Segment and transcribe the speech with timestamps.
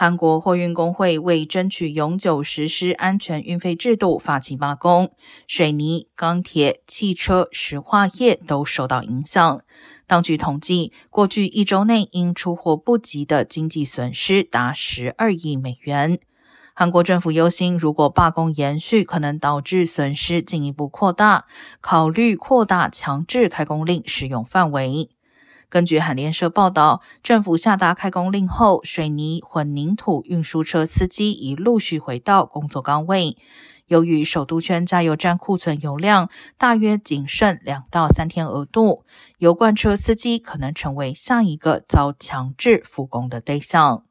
[0.00, 5.10] 韩国货运工会为争取永久实施安全运费制度发起罢工，
[5.48, 9.60] 水泥、钢铁、汽车、石化业都受到影响。
[10.06, 16.20] 当局统计，过去一周内因出货不及的经济损失达十二亿美元。
[16.76, 21.46] 韩国政府忧心，如果罢工延续，可能导致损失进一步扩大，
[21.80, 25.10] 考虑扩大强制开工令适用范围。
[25.70, 33.36] 根据韩联社报道，政府下达开工令后，水泥混凝土运输车司机已陆续回到工作岗位。
[33.86, 39.04] 由于首都圈加油站库存油量大约仅剩两到三天额度，
[39.36, 44.04] 油罐车司机可能成为下一个遭强制复工的对象。